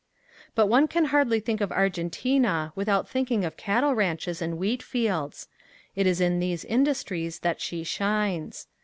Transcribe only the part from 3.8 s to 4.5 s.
ranches